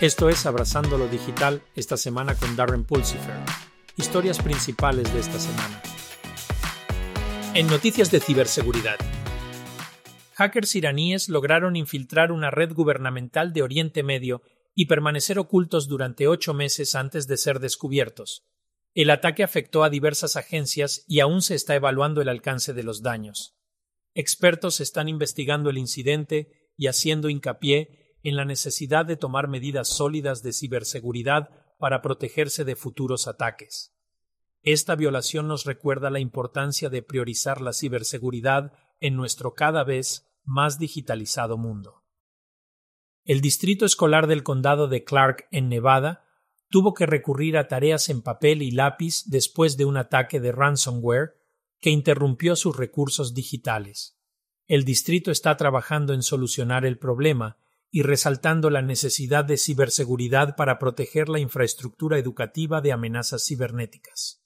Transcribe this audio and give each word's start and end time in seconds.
Esto 0.00 0.30
es 0.30 0.46
Abrazando 0.46 0.96
lo 0.96 1.08
Digital 1.08 1.60
esta 1.76 1.98
semana 1.98 2.34
con 2.34 2.56
Darren 2.56 2.84
Pulsifer. 2.84 3.34
Historias 3.98 4.40
principales 4.40 5.12
de 5.12 5.20
esta 5.20 5.38
semana. 5.38 5.82
En 7.52 7.66
noticias 7.66 8.10
de 8.10 8.20
ciberseguridad. 8.20 8.96
Hackers 10.36 10.74
iraníes 10.74 11.28
lograron 11.28 11.76
infiltrar 11.76 12.32
una 12.32 12.50
red 12.50 12.72
gubernamental 12.72 13.52
de 13.52 13.60
Oriente 13.62 14.02
Medio 14.02 14.40
y 14.74 14.86
permanecer 14.86 15.38
ocultos 15.38 15.86
durante 15.86 16.28
ocho 16.28 16.54
meses 16.54 16.94
antes 16.94 17.26
de 17.26 17.36
ser 17.36 17.60
descubiertos. 17.60 18.46
El 18.94 19.10
ataque 19.10 19.42
afectó 19.42 19.84
a 19.84 19.90
diversas 19.90 20.34
agencias 20.36 21.04
y 21.08 21.20
aún 21.20 21.42
se 21.42 21.54
está 21.54 21.74
evaluando 21.74 22.22
el 22.22 22.30
alcance 22.30 22.72
de 22.72 22.84
los 22.84 23.02
daños. 23.02 23.54
Expertos 24.14 24.80
están 24.80 25.10
investigando 25.10 25.68
el 25.68 25.76
incidente 25.76 26.72
y 26.78 26.86
haciendo 26.86 27.28
hincapié 27.28 27.99
en 28.22 28.36
la 28.36 28.44
necesidad 28.44 29.06
de 29.06 29.16
tomar 29.16 29.48
medidas 29.48 29.88
sólidas 29.88 30.42
de 30.42 30.52
ciberseguridad 30.52 31.50
para 31.78 32.02
protegerse 32.02 32.64
de 32.64 32.76
futuros 32.76 33.26
ataques. 33.26 33.94
Esta 34.62 34.94
violación 34.94 35.48
nos 35.48 35.64
recuerda 35.64 36.10
la 36.10 36.20
importancia 36.20 36.90
de 36.90 37.02
priorizar 37.02 37.60
la 37.60 37.72
ciberseguridad 37.72 38.72
en 39.00 39.16
nuestro 39.16 39.54
cada 39.54 39.84
vez 39.84 40.30
más 40.44 40.78
digitalizado 40.78 41.56
mundo. 41.56 42.04
El 43.24 43.40
Distrito 43.40 43.86
Escolar 43.86 44.26
del 44.26 44.42
Condado 44.42 44.88
de 44.88 45.04
Clark, 45.04 45.46
en 45.50 45.68
Nevada, 45.68 46.26
tuvo 46.68 46.94
que 46.94 47.06
recurrir 47.06 47.56
a 47.56 47.68
tareas 47.68 48.08
en 48.08 48.22
papel 48.22 48.62
y 48.62 48.70
lápiz 48.70 49.24
después 49.26 49.76
de 49.76 49.86
un 49.86 49.96
ataque 49.96 50.40
de 50.40 50.52
ransomware 50.52 51.36
que 51.80 51.90
interrumpió 51.90 52.56
sus 52.56 52.76
recursos 52.76 53.34
digitales. 53.34 54.18
El 54.66 54.84
distrito 54.84 55.30
está 55.30 55.56
trabajando 55.56 56.12
en 56.12 56.22
solucionar 56.22 56.84
el 56.84 56.98
problema 56.98 57.59
y 57.90 58.02
resaltando 58.02 58.70
la 58.70 58.82
necesidad 58.82 59.44
de 59.44 59.56
ciberseguridad 59.56 60.54
para 60.56 60.78
proteger 60.78 61.28
la 61.28 61.40
infraestructura 61.40 62.18
educativa 62.18 62.80
de 62.80 62.92
amenazas 62.92 63.44
cibernéticas. 63.44 64.42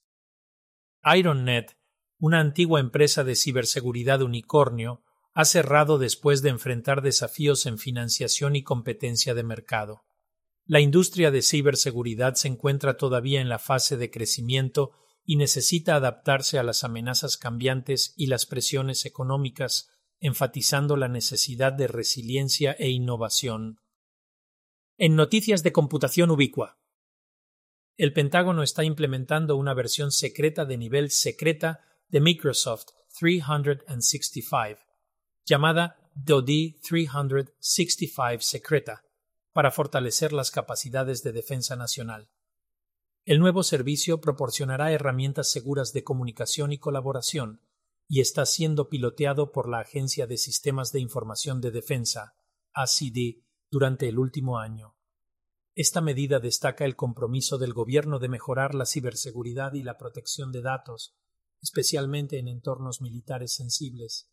IronNet, 1.04 1.76
una 2.18 2.40
antigua 2.40 2.80
empresa 2.80 3.22
de 3.22 3.36
ciberseguridad 3.36 4.22
unicornio, 4.22 5.02
ha 5.34 5.44
cerrado 5.44 5.98
después 5.98 6.42
de 6.42 6.48
enfrentar 6.48 7.02
desafíos 7.02 7.66
en 7.66 7.76
financiación 7.76 8.56
y 8.56 8.62
competencia 8.62 9.34
de 9.34 9.42
mercado. 9.42 10.04
La 10.64 10.80
industria 10.80 11.30
de 11.30 11.42
ciberseguridad 11.42 12.34
se 12.34 12.48
encuentra 12.48 12.96
todavía 12.96 13.42
en 13.42 13.50
la 13.50 13.58
fase 13.58 13.98
de 13.98 14.10
crecimiento 14.10 14.92
y 15.26 15.36
necesita 15.36 15.96
adaptarse 15.96 16.58
a 16.58 16.62
las 16.62 16.84
amenazas 16.84 17.36
cambiantes 17.36 18.14
y 18.16 18.26
las 18.28 18.46
presiones 18.46 19.04
económicas 19.04 19.90
enfatizando 20.24 20.96
la 20.96 21.08
necesidad 21.08 21.74
de 21.74 21.86
resiliencia 21.86 22.72
e 22.78 22.88
innovación. 22.88 23.82
En 24.96 25.16
noticias 25.16 25.62
de 25.62 25.70
computación 25.70 26.30
ubicua. 26.30 26.78
El 27.98 28.14
Pentágono 28.14 28.62
está 28.62 28.84
implementando 28.84 29.54
una 29.56 29.74
versión 29.74 30.12
secreta 30.12 30.64
de 30.64 30.78
nivel 30.78 31.10
secreta 31.10 31.84
de 32.08 32.22
Microsoft 32.22 32.86
365, 33.18 34.80
llamada 35.44 35.98
DoD 36.14 36.80
365 36.80 38.40
Secreta, 38.40 39.04
para 39.52 39.70
fortalecer 39.70 40.32
las 40.32 40.50
capacidades 40.50 41.22
de 41.22 41.32
defensa 41.32 41.76
nacional. 41.76 42.30
El 43.26 43.40
nuevo 43.40 43.62
servicio 43.62 44.22
proporcionará 44.22 44.90
herramientas 44.90 45.50
seguras 45.50 45.92
de 45.92 46.02
comunicación 46.02 46.72
y 46.72 46.78
colaboración, 46.78 47.60
y 48.08 48.20
está 48.20 48.46
siendo 48.46 48.88
piloteado 48.88 49.52
por 49.52 49.68
la 49.68 49.80
Agencia 49.80 50.26
de 50.26 50.36
Sistemas 50.36 50.92
de 50.92 51.00
Información 51.00 51.60
de 51.60 51.70
Defensa, 51.70 52.36
ACD, 52.72 53.42
durante 53.70 54.08
el 54.08 54.18
último 54.18 54.58
año. 54.58 54.96
Esta 55.74 56.00
medida 56.00 56.38
destaca 56.38 56.84
el 56.84 56.94
compromiso 56.94 57.58
del 57.58 57.72
Gobierno 57.72 58.18
de 58.18 58.28
mejorar 58.28 58.74
la 58.74 58.86
ciberseguridad 58.86 59.74
y 59.74 59.82
la 59.82 59.98
protección 59.98 60.52
de 60.52 60.62
datos, 60.62 61.16
especialmente 61.60 62.38
en 62.38 62.46
entornos 62.46 63.00
militares 63.00 63.54
sensibles. 63.54 64.30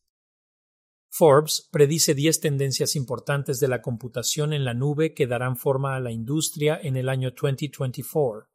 Forbes 1.10 1.68
predice 1.72 2.14
diez 2.14 2.40
tendencias 2.40 2.96
importantes 2.96 3.60
de 3.60 3.68
la 3.68 3.82
computación 3.82 4.54
en 4.54 4.64
la 4.64 4.74
nube 4.74 5.14
que 5.14 5.28
darán 5.28 5.58
forma 5.58 5.96
a 5.96 6.00
la 6.00 6.12
industria 6.12 6.80
en 6.82 6.96
el 6.96 7.10
año 7.10 7.32
2024. 7.32 8.50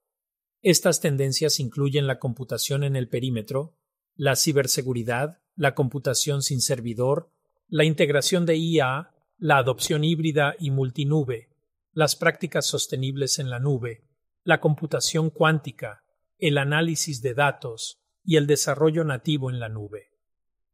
Estas 0.63 1.01
tendencias 1.01 1.61
incluyen 1.61 2.07
la 2.07 2.19
computación 2.19 2.83
en 2.85 2.97
el 2.97 3.09
perímetro, 3.09 3.77
la 4.17 4.35
ciberseguridad, 4.35 5.43
la 5.55 5.75
computación 5.75 6.43
sin 6.43 6.61
servidor, 6.61 7.31
la 7.69 7.85
integración 7.85 8.47
de 8.47 8.57
IA, 8.57 9.13
la 9.39 9.59
adopción 9.59 10.05
híbrida 10.05 10.55
y 10.59 10.71
multinube, 10.71 11.51
las 11.93 12.17
prácticas 12.17 12.67
sostenibles 12.67 13.39
en 13.39 13.51
la 13.51 13.61
nube, 13.61 14.05
la 14.43 14.61
computación 14.61 15.31
cuántica, 15.31 16.05
el 16.39 16.59
análisis 16.59 17.21
de 17.21 17.35
datos 17.35 18.01
y 18.25 18.37
el 18.37 18.47
desarrollo 18.47 19.05
nativo 19.05 19.51
en 19.51 19.61
la 19.61 19.69
nube. 19.69 20.13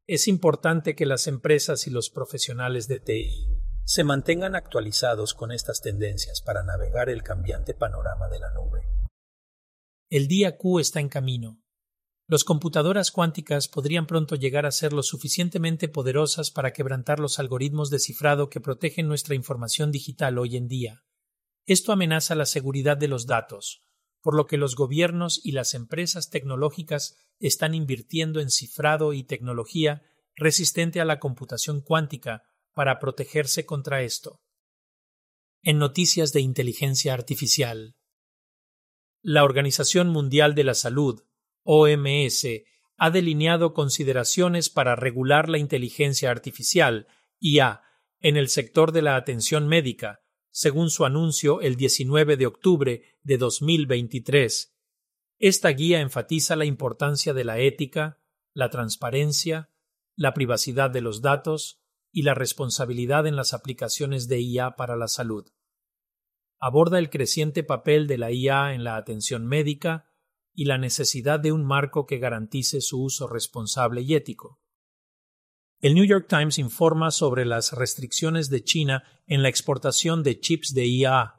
Es 0.07 0.29
importante 0.29 0.95
que 0.95 1.07
las 1.07 1.27
empresas 1.27 1.87
y 1.87 1.91
los 1.91 2.11
profesionales 2.11 2.89
de 2.89 3.01
TI 3.01 3.63
se 3.85 4.05
mantengan 4.05 4.55
actualizados 4.55 5.35
con 5.35 5.51
estas 5.51 5.81
tendencias 5.81 6.43
para 6.43 6.63
navegar 6.63 7.09
el 7.09 7.23
cambiante 7.23 7.75
panorama 7.75 8.29
de 8.29 8.39
la 8.39 8.53
nube. 8.53 8.83
El 10.09 10.29
día 10.29 10.57
Q 10.57 10.79
está 10.79 11.01
en 11.01 11.09
camino 11.09 11.62
las 12.33 12.45
computadoras 12.45 13.11
cuánticas 13.11 13.69
podrían 13.69 14.07
pronto 14.07 14.37
llegar 14.37 14.65
a 14.65 14.71
ser 14.71 14.95
lo 14.95 15.03
suficientemente 15.03 15.87
poderosas 15.87 16.51
para 16.51 16.73
quebrantar 16.73 17.21
los 17.21 17.39
algoritmos 17.39 17.91
de 17.91 17.99
cifrado 17.99 18.49
que 18.49 18.59
protegen 18.59 19.07
nuestra 19.07 19.35
información 19.35 19.93
digital 19.93 20.39
hoy 20.39 20.57
en 20.57 20.67
día. 20.67 21.05
Esto 21.67 21.93
amenaza 21.93 22.35
la 22.35 22.47
seguridad 22.47 22.97
de 22.97 23.07
los 23.07 23.27
datos, 23.27 23.83
por 24.23 24.35
lo 24.35 24.47
que 24.47 24.57
los 24.57 24.77
gobiernos 24.77 25.45
y 25.45 25.53
las 25.53 25.75
empresas 25.75 26.31
tecnológicas 26.31 27.19
están 27.39 27.75
invirtiendo 27.75 28.41
en 28.41 28.49
cifrado 28.49 29.13
y 29.13 29.25
tecnología 29.25 30.01
resistente 30.35 31.03
a 31.03 31.05
la 31.05 31.21
computación 31.21 31.83
cuántica 31.83 32.45
para 32.73 32.99
protegerse 32.99 33.67
contra 33.67 34.01
esto. 34.01 34.41
En 35.63 35.77
noticias 35.77 36.33
de 36.33 36.41
inteligencia 36.41 37.13
artificial. 37.13 37.95
La 39.21 39.45
Organización 39.45 40.09
Mundial 40.09 40.55
de 40.55 40.65
la 40.65 40.73
Salud 40.73 41.25
OMS 41.65 42.47
ha 42.97 43.11
delineado 43.11 43.75
consideraciones 43.75 44.71
para 44.71 44.97
regular 44.97 45.49
la 45.49 45.59
inteligencia 45.59 46.31
artificial 46.31 47.09
IA 47.41 47.83
en 48.21 48.37
el 48.37 48.49
sector 48.49 48.93
de 48.93 49.03
la 49.03 49.17
atención 49.17 49.67
médica, 49.67 50.23
según 50.51 50.91
su 50.91 51.05
anuncio 51.05 51.61
el 51.61 51.77
19 51.77 52.37
de 52.37 52.47
octubre 52.47 53.03
de 53.23 53.39
2023. 53.39 54.77
Esta 55.39 55.71
guía 55.71 56.01
enfatiza 56.01 56.55
la 56.55 56.65
importancia 56.65 57.35
de 57.35 57.45
la 57.45 57.59
ética, 57.59 58.21
la 58.53 58.71
transparencia, 58.71 59.71
la 60.15 60.35
privacidad 60.35 60.91
de 60.91 61.01
los 61.01 61.23
datos 61.23 61.83
y 62.13 62.23
la 62.23 62.35
responsabilidad 62.35 63.27
en 63.27 63.35
las 63.35 63.55
aplicaciones 63.55 64.29
de 64.29 64.41
IA 64.41 64.77
para 64.77 64.95
la 64.95 65.09
salud. 65.09 65.51
Aborda 66.61 67.01
el 67.01 67.11
creciente 67.11 67.65
papel 67.65 68.07
de 68.07 68.19
la 68.19 68.31
IA 68.31 68.75
en 68.75 68.85
la 68.85 68.97
atención 68.97 69.47
médica 69.47 70.12
y 70.55 70.67
la 70.67 70.79
necesidad 70.79 71.41
de 71.41 71.53
un 71.53 71.65
marco 71.65 72.07
que 72.07 72.19
garantice 72.19 72.81
su 72.81 73.03
uso 73.03 73.27
responsable 73.27 74.03
y 74.03 74.15
ético. 74.15 74.61
El 75.81 75.95
New 75.95 76.05
York 76.05 76.27
Times 76.29 76.59
informa 76.59 77.11
sobre 77.11 77.45
las 77.45 77.73
restricciones 77.73 78.51
de 78.51 78.63
China 78.63 79.03
en 79.27 79.43
la 79.43 79.49
exportación 79.49 80.23
de 80.23 80.39
chips 80.39 80.75
de 80.75 80.87
IA. 80.87 81.35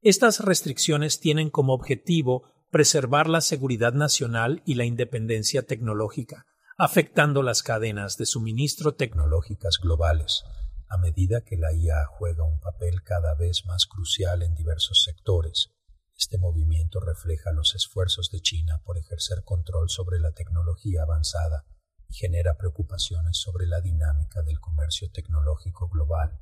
Estas 0.00 0.40
restricciones 0.40 1.20
tienen 1.20 1.50
como 1.50 1.74
objetivo 1.74 2.50
preservar 2.70 3.28
la 3.28 3.40
seguridad 3.40 3.92
nacional 3.92 4.62
y 4.66 4.74
la 4.74 4.84
independencia 4.84 5.62
tecnológica, 5.62 6.46
afectando 6.76 7.42
las 7.42 7.62
cadenas 7.62 8.16
de 8.16 8.26
suministro 8.26 8.94
tecnológicas 8.94 9.78
globales, 9.80 10.44
a 10.88 10.98
medida 10.98 11.42
que 11.42 11.56
la 11.56 11.72
IA 11.72 12.06
juega 12.06 12.44
un 12.44 12.60
papel 12.60 13.02
cada 13.02 13.34
vez 13.34 13.64
más 13.66 13.86
crucial 13.86 14.42
en 14.42 14.54
diversos 14.54 15.02
sectores, 15.02 15.70
este 16.18 16.36
movimiento 16.36 16.98
refleja 16.98 17.52
los 17.52 17.76
esfuerzos 17.76 18.30
de 18.30 18.40
China 18.40 18.82
por 18.84 18.98
ejercer 18.98 19.44
control 19.44 19.88
sobre 19.88 20.18
la 20.18 20.32
tecnología 20.32 21.02
avanzada 21.02 21.64
y 22.08 22.14
genera 22.14 22.56
preocupaciones 22.56 23.38
sobre 23.38 23.66
la 23.66 23.80
dinámica 23.80 24.42
del 24.42 24.58
comercio 24.58 25.10
tecnológico 25.12 25.88
global. 25.88 26.40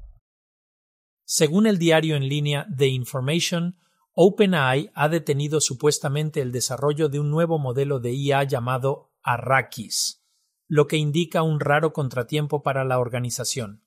Según 1.27 1.67
el 1.67 1.77
diario 1.77 2.17
en 2.17 2.27
línea 2.27 2.67
The 2.75 2.87
Information, 2.87 3.77
OpenAI 4.13 4.91
ha 4.95 5.11
detenido 5.11 5.61
supuestamente 5.61 6.41
el 6.41 6.53
desarrollo 6.53 7.11
de 7.11 7.21
un 7.21 7.31
nuevo 7.31 7.59
modelo 7.59 8.01
de 8.01 8.15
IA 8.15 8.45
llamado 8.45 9.13
Arrakis, 9.23 10.25
lo 10.69 10.87
que 10.87 10.97
indica 10.97 11.43
un 11.43 11.61
raro 11.61 11.93
contratiempo 11.93 12.63
para 12.63 12.85
la 12.85 12.99
organización. 12.99 13.86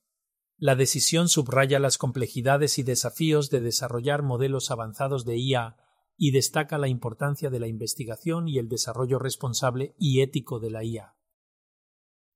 La 0.62 0.76
decisión 0.76 1.30
subraya 1.30 1.80
las 1.80 1.98
complejidades 1.98 2.80
y 2.80 2.84
desafíos 2.84 3.50
de 3.50 3.62
desarrollar 3.62 4.24
modelos 4.24 4.72
avanzados 4.72 5.24
de 5.24 5.38
IA 5.38 5.78
y 6.18 6.32
destaca 6.32 6.78
la 6.78 6.90
importancia 6.90 7.50
de 7.50 7.62
la 7.62 7.68
investigación 7.68 8.50
y 8.50 8.58
el 8.58 8.68
desarrollo 8.68 9.20
responsable 9.20 9.96
y 9.98 10.20
ético 10.20 10.60
de 10.60 10.70
la 10.70 10.84
IA. 10.84 11.16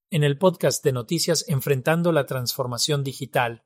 En 0.10 0.24
el 0.24 0.38
podcast 0.38 0.86
de 0.86 0.94
noticias 0.94 1.44
Enfrentando 1.50 2.14
la 2.14 2.25
Transformación 2.25 3.04
Digital, 3.04 3.66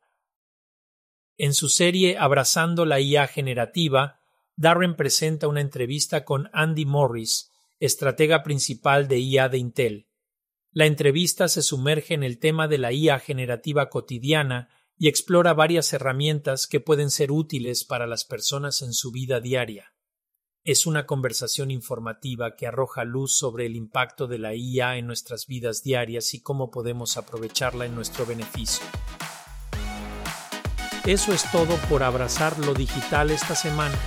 En 1.38 1.54
su 1.54 1.70
serie 1.70 2.18
Abrazando 2.18 2.86
la 2.86 3.00
IA 3.00 3.28
generativa, 3.28 4.22
Darren 4.56 4.96
presenta 4.96 5.48
una 5.48 5.62
entrevista 5.62 6.26
con 6.26 6.50
Andy 6.52 6.88
Morris, 6.88 7.52
estratega 7.80 8.42
principal 8.42 9.08
de 9.08 9.20
IA 9.20 9.50
de 9.50 9.60
Intel. 9.60 10.07
La 10.78 10.86
entrevista 10.86 11.48
se 11.48 11.64
sumerge 11.64 12.14
en 12.14 12.22
el 12.22 12.38
tema 12.38 12.68
de 12.68 12.78
la 12.78 12.94
IA 12.94 13.18
generativa 13.18 13.90
cotidiana 13.90 14.70
y 14.96 15.08
explora 15.08 15.56
varias 15.56 15.92
herramientas 15.92 16.68
que 16.68 16.80
pueden 16.80 17.10
ser 17.10 17.32
útiles 17.32 17.84
para 17.84 18.06
las 18.06 18.26
personas 18.26 18.84
en 18.84 18.94
su 18.94 19.12
vida 19.12 19.40
diaria. 19.40 19.96
Es 20.64 20.86
una 20.86 21.08
conversación 21.08 21.72
informativa 21.72 22.56
que 22.56 22.68
arroja 22.68 23.06
luz 23.06 23.36
sobre 23.36 23.66
el 23.66 23.76
impacto 23.76 24.28
de 24.28 24.38
la 24.38 24.54
IA 24.54 24.98
en 24.98 25.08
nuestras 25.08 25.48
vidas 25.48 25.82
diarias 25.82 26.36
y 26.36 26.44
cómo 26.44 26.70
podemos 26.70 27.18
aprovecharla 27.18 27.88
en 27.88 27.96
nuestro 27.96 28.28
beneficio. 28.28 28.86
Eso 31.08 31.34
es 31.34 31.52
todo 31.52 31.76
por 31.90 32.04
abrazar 32.04 32.60
lo 32.60 32.76
digital 32.76 33.32
esta 33.32 33.56
semana. 33.56 33.98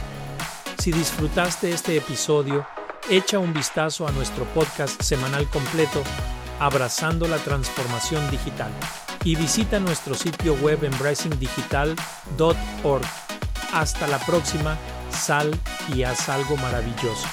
Si 0.78 0.93
disfrutaste 0.93 1.73
este 1.73 1.96
episodio, 1.96 2.64
echa 3.11 3.40
un 3.40 3.52
vistazo 3.52 4.06
a 4.06 4.12
nuestro 4.12 4.44
podcast 4.55 5.02
semanal 5.02 5.50
completo, 5.50 6.05
Abrazando 6.61 7.27
la 7.27 7.39
Transformación 7.39 8.31
Digital, 8.31 8.71
y 9.25 9.35
visita 9.35 9.81
nuestro 9.81 10.15
sitio 10.15 10.55
web 10.55 10.85
embracingdigital.org. 10.85 13.05
Hasta 13.73 14.07
la 14.07 14.19
próxima, 14.19 14.79
sal 15.11 15.51
y 15.95 16.05
haz 16.05 16.29
algo 16.29 16.57
maravilloso. 16.57 17.27